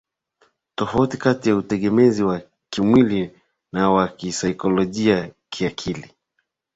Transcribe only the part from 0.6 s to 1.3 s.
tofauti